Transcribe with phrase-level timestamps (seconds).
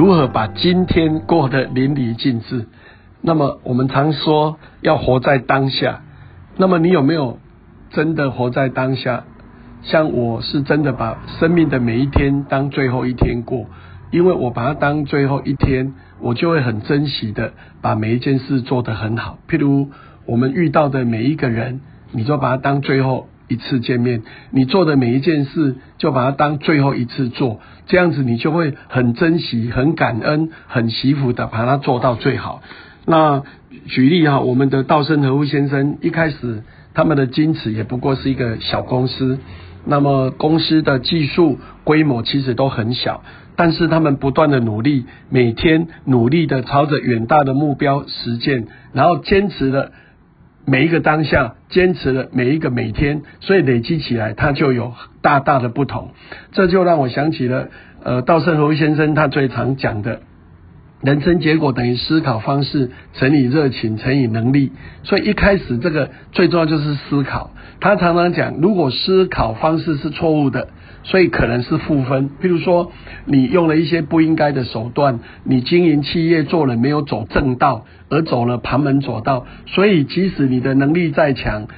[0.00, 2.68] 如何把今天过得淋漓尽致。
[3.20, 6.00] 那么我们常说要活在当下，
[6.56, 7.38] 那么你有没有
[7.90, 9.24] 真的活在当下？
[9.82, 13.66] 像我是真的把生命的每一天当最后一天过，
[14.10, 19.36] 因为我把它当最后一天，我就会很珍惜的把每一件事做得很好。
[19.50, 19.90] 譬如
[20.24, 21.82] 我们遇到的每一个人，
[22.12, 23.28] 你就把它当最后。
[23.50, 24.22] 一次见面，
[24.52, 32.62] 你做的每一件事，就把它当最后一次做，这样子你就会很珍惜、很感恩、很惜福的把它做到最好。
[33.06, 33.42] 那
[33.88, 36.62] 举例哈，我们的道生和夫先生一开始
[36.94, 39.40] 他们的矜持也不过是一个小公司，
[39.84, 43.24] 那么公司的技术规模其实都很小，
[43.56, 49.90] 但是他们不断的努力，每天努力的朝着远大的目标实践，然后坚持了。
[50.70, 56.10] 每一个当下，坚持了每一个每天，所以累积起来，它就有大大的不同。
[56.52, 57.70] 这就让我想起了，
[58.04, 60.20] 呃，稻盛和夫先生他最常讲的，
[61.02, 64.70] 人生结果等于思考方式乘以热情乘以能力。
[65.02, 67.50] 所以一开始这个最重要就是思考。
[67.80, 70.68] 他常常讲，如果思考方式是错误的。
[71.02, 72.92] 所以可能是负分，譬如说
[73.24, 81.68] 你用了一些不应该的手段，你经营企业做了没有走正道，而走了旁门左道，所以即使你的能力再强，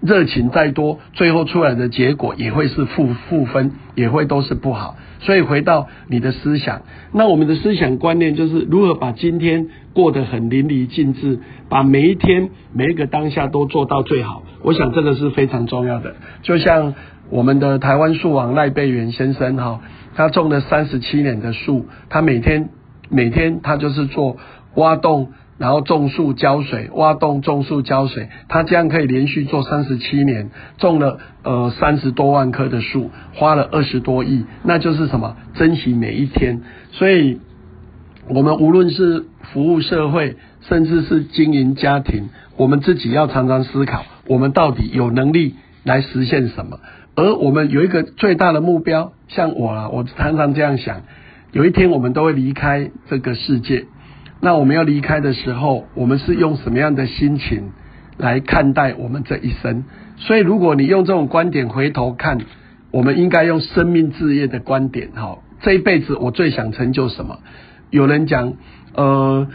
[0.00, 4.96] 热情再多，最后出来的结果也会是负负分，也会都是不好。
[5.20, 11.38] 所以回到你的思想，那我们的思想观念就是如何把今天过得很淋漓尽致，
[11.70, 14.42] 把每一天每一个当下都做到最好。
[14.64, 16.94] 我想这个是非常重要的，就像。
[17.30, 19.80] 我们的台湾树王赖贝元先生哈，
[20.14, 22.68] 他种了三十七年的树，他每天
[23.08, 24.36] 每天他就是做
[24.74, 35.34] 挖洞，然后种树浇水，挖洞种树浇水，他这样可以连续做三十七年，种了呃三十多万棵的树，花了二十多亿，那就是什么？
[35.54, 36.60] 珍惜每一天。
[36.92, 37.40] 所以，
[38.28, 39.24] 我们无论是
[39.54, 42.28] 服务社会，甚至是经营家庭，
[42.58, 46.80] 我们自己要常常思考，我们到底有能力来实现什么？
[47.16, 51.02] 而我们有一个最大的目标，像我啊，我常常这样想，
[51.52, 53.86] 有一天我们都会离开这个世界。
[54.40, 57.70] 那我们要离开的时候，我们是用什么样的心情
[58.18, 59.84] 来看待我们这一生？
[60.16, 62.38] 所以，如果你用这种观点回头看，
[62.90, 67.38] 我们应该用生命置业的观点，哈，这一辈子我最想成就什么？
[67.90, 68.54] 有人讲，
[68.94, 69.46] 呃，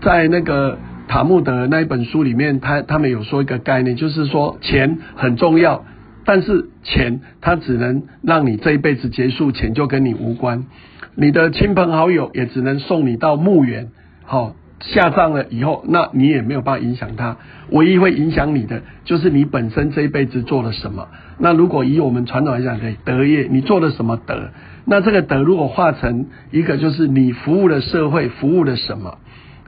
[0.00, 5.84] 在那个塔木德那一本书里面，他他们有说一个概念，就是说钱很重要。
[6.24, 10.66] 但是钱，它只能让你这一辈子结束，钱就跟你无关。
[11.14, 13.88] 你的亲朋好友也只能送你到墓园，
[14.24, 17.38] 好下葬了以后，那你也没有办法影响他。
[17.70, 21.08] 唯一会影响你的，就是你本身这一辈子做了什么。
[21.38, 24.50] 那如果以我们传统来讲，对德业，你做了什么德？
[24.84, 29.16] 那这个德如果化成一个，就是你服务了社会，服务了什么？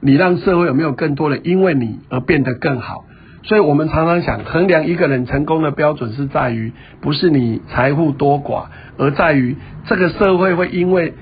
[0.01, 3.05] 你让社会有没有更多的因为你而变得更好？
[3.43, 8.67] 所以我们常常想衡量一个人成功的标准是在于，不是你财富多寡，
[8.99, 9.57] 而在于
[9.87, 11.15] 这个社会会因为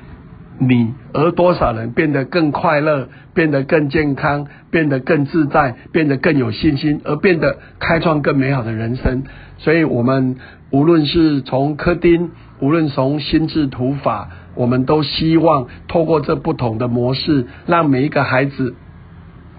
[0.59, 9.25] 你而多少人变得更快乐，变得更健康，变得更自在，变得更有信心，而变得开创更美好的人生。
[9.59, 10.37] 所以，我们
[10.71, 12.31] 无论是从科丁，
[12.61, 18.75] 无论从心智图法，我们都希望透过这不同的模式，让每一个孩子。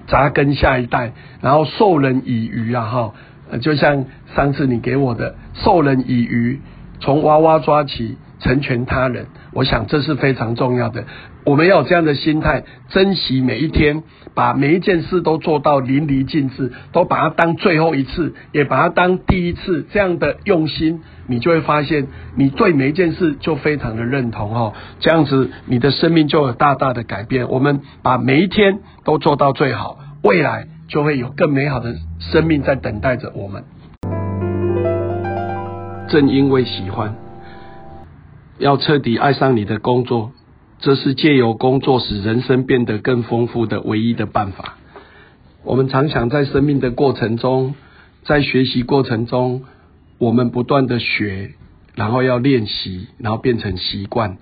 [0.07, 3.13] 扎根下一代，然后授人以渔啊哈，
[3.61, 4.05] 就像
[4.35, 6.61] 上次你给我的授人以渔，
[6.99, 11.03] 从娃娃抓起，成全他人，我想这是非常重要的。
[11.45, 24.73] 我们要有这样的心态，珍惜每一天，把每一件事都做到淋漓尽致，都把它当最后一次，也把它当第一次，这样的用心，你就会发现，你对每一件事就非常的认同哦。
[24.99, 27.49] 这样子，你的生命就有大大的改变。
[27.49, 33.63] 我们把每一天都做到最好，未来就会有更美好的生命在等待着我们。
[36.07, 37.15] 正因为喜欢，
[38.59, 40.31] 要彻底爱上你的工作。
[40.81, 44.77] 这是借由工作使人生变得更丰富的唯一的办法。
[45.63, 47.75] 我们常想在生命的过程中，
[48.23, 49.63] 在学习过程中，
[50.17, 51.55] 我们不断的学，
[51.95, 54.37] 然后要练习，然后变成习惯。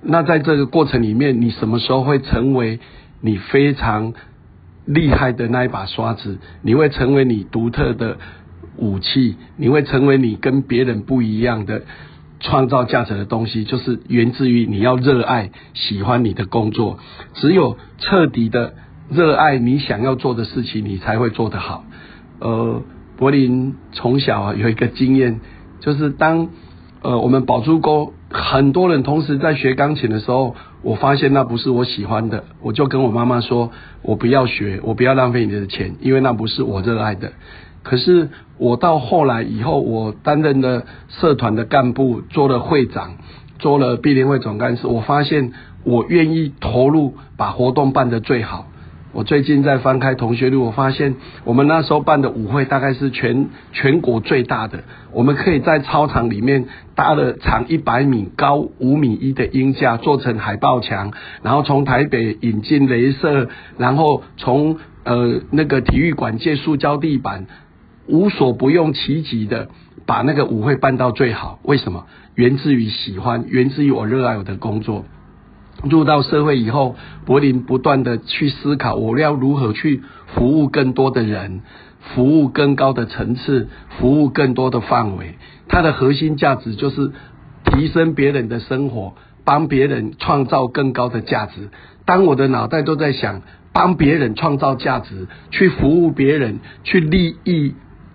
[0.00, 2.80] 那在这个过程里面，你什么时候会成为
[3.20, 4.14] 你非常
[4.86, 6.38] 厉害的那一把刷子？
[6.62, 8.16] 你会成为你独特的
[8.76, 9.36] 武器？
[9.58, 11.82] 你会成为你跟别人不一样的？
[12.44, 16.98] 创造价值的东西，就是源自于你要热爱、喜欢你的工作。
[17.32, 18.74] 只有彻底的
[19.08, 21.84] 热爱你想要做的事情，你才会做得好。
[22.40, 22.82] 呃，
[23.16, 25.40] 柏林从小啊有一个经验，
[25.80, 26.48] 就是当
[27.00, 37.32] 呃我们宝珠沟很多人同时在学钢琴的时候，我发现那不是我喜欢的，我就跟我妈妈说，我不要学，我不要浪费你的钱，因为那不是我热爱的。
[37.84, 43.18] 可是我到后来以后，我担任了社团的干部，做了会长，
[43.60, 45.52] 做了碧联会总干事，我发现
[45.84, 48.66] 我愿意投入，把活动办得最好。
[49.12, 51.14] 我最近在翻开同学录，我发现
[51.44, 54.82] 我们那时候办的舞会大概是全全国最大的。
[55.12, 56.66] 我们可以在操场里面
[56.96, 61.12] 搭了长一百米、高五米一的鹰架，做成海报墙，
[61.44, 63.48] 然后从台北引进镭射，
[63.78, 67.46] 然后从呃那个体育馆借塑胶地板，
[68.06, 69.68] 无所不用其极的
[70.06, 71.58] 把那个舞会办到最好。
[71.62, 72.06] 为什么？
[72.34, 75.04] 源自于喜欢，源自于我热爱我的工作。
[75.82, 76.96] 入到社会以后，
[77.26, 80.02] 柏林不断的去思考，我要如何去
[80.34, 81.60] 服务更多的人，
[82.00, 83.68] 服务更高的层次，
[83.98, 85.36] 服务更多的范围。
[85.68, 87.12] 它的核心价值就是
[87.64, 89.14] 提升别人的生活，
[89.44, 91.70] 帮别人创造更高的价值。
[92.04, 93.42] 当我的脑袋都在想
[93.72, 97.74] 帮别人创造价值，去服务别人，去利益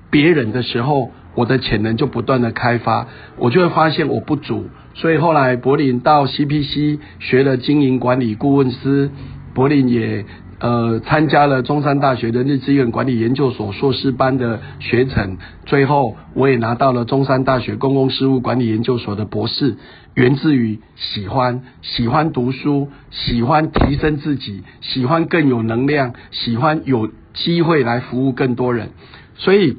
[0.09, 3.07] 别人的时候，我的潜能就不断的开发，
[3.37, 4.67] 我就会发现我不足。
[4.95, 9.11] 所以后来柏林到 CPC 学了经营管理顾问师，
[9.53, 10.25] 柏林也
[10.59, 19.77] 呃参加了中山大学的日资源管理研究所硕士班的学程，最后我也拿到了中山大学公共事务管理研究所的博士，
[20.15, 28.89] 源自于喜欢喜欢读书，喜欢提升自己，喜欢更有能量，喜欢有机会来服务更多人，
[29.35, 29.77] 所以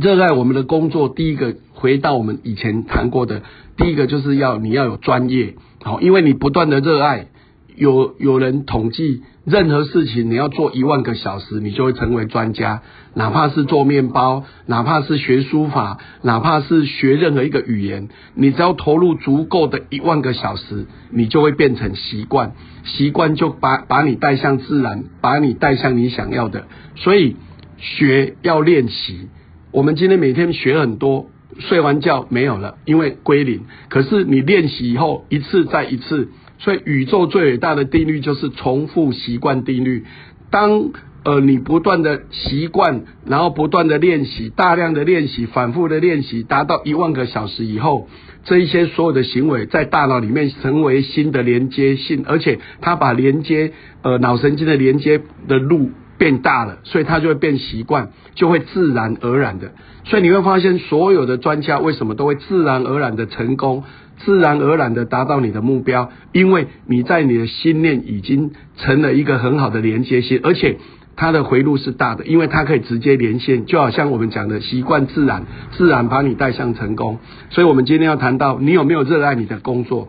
[0.00, 3.42] 热爱我们的工作，第一个回到我们以前谈过的。
[3.78, 7.28] 第一个就是要你要有专业，好，因为你不断的热爱，
[7.76, 12.82] 有有人统计，任何事情你要做一万个小时，你就会成为专家。
[13.14, 22.52] 哪怕是做面包，哪怕是学书法，哪怕是学任何一个语言，你只要投入足够的一万个小时，你就会变成习惯，
[22.84, 26.66] 习惯就把把你带向自然，把你带向你想要的。
[26.96, 27.36] 所以
[27.78, 29.28] 学要练习，
[29.76, 31.28] 我们今天每天学很多。
[31.58, 33.66] 睡完觉没有了，因为归零。
[33.90, 40.04] 可是你练习以后，一次再一次，所以宇宙最伟大的定律就是重复习惯定律。
[40.50, 40.92] 当
[41.24, 48.08] 呃你不断的习惯，然后不断的练习，大量的练习，反复的练习，达到一万个小时以后，
[48.44, 55.90] 这一些所有的行为在大脑里面成为新的连接性，而且它把连接呃脑神经的连接的路。
[56.18, 59.72] 变大了，所以它就会变习惯，就会自然而然的。
[60.04, 63.84] 所以你会发现，所有的专家为什么都会自然而然的成功，
[64.18, 66.10] 自然而然的达到你的目标？
[66.32, 70.78] 因为你在你的心念已经成了一个很好的连接性，而且
[71.16, 77.18] 它的回路是大的，因为它可以直接连线，就好像我们讲的习惯自然，自然把你带向成功。
[77.50, 80.08] 所以我们今天要谈到，你有没有热爱你的工作？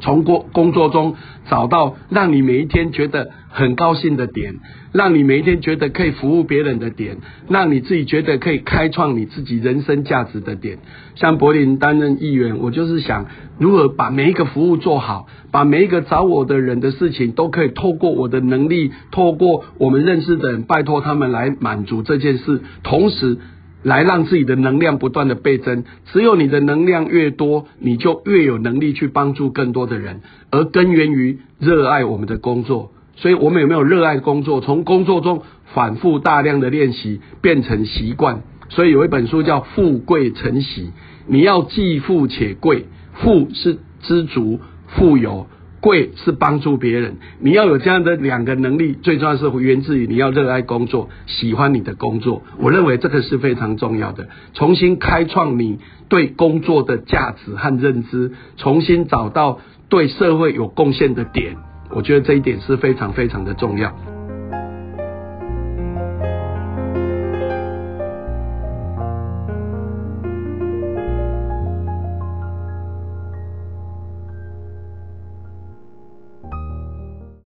[0.00, 1.16] 从工工作中
[1.48, 4.54] 找到让你每一天觉得很高兴的点，
[4.92, 7.18] 让你每一天觉得可以服务别人的点，
[7.48, 10.78] 让你自己觉得可以开创你自己人生价值的点。
[11.14, 13.26] 像柏林担任议员，我就是想
[13.58, 23.38] 如何把每一个服务做好，把每一个找我的人的事情都可以透过我的能力，透过我们认识的人，拜托他们来满足这件事，同时。
[23.84, 32.90] 来让自己的能量不断的倍增，只有你的能量越多，你就越有能力去帮助更多的人，而根源于热爱我们的工作。
[33.16, 34.60] 所以，我们有没有热爱工作？
[34.60, 38.42] 从工作中反复大量的练习，变成习惯。
[38.70, 40.86] 所以有一本书叫《富贵成习》，
[41.28, 45.46] 你要既富且贵，富是知足、富有。
[45.84, 52.42] 贵是帮助别人，你要有这样的两个能力，最重要是源自于你要热爱工作，喜欢你的工作。
[52.58, 59.60] 我认为这个是非常重要的，重新开创你对工作的价值和认知，重新找到
[59.90, 61.56] 对社会有贡献的点，
[61.90, 63.94] 我觉得这一点是非常非常的重要。